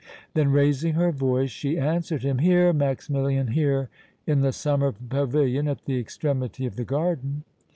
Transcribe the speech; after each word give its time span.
Then 0.33 0.49
raising 0.51 0.95
her 0.95 1.11
voice 1.11 1.51
she 1.51 1.77
answered 1.77 2.23
him: 2.23 2.39
"Here, 2.39 2.73
Maximilian, 2.73 3.49
here, 3.49 3.91
in 4.25 4.41
the 4.41 4.51
summer 4.51 4.91
pavilion 4.93 5.67
at 5.67 5.85
the 5.85 5.99
extremity 5.99 6.65
of 6.65 6.75
the 6.75 6.83
garden!" 6.85 7.43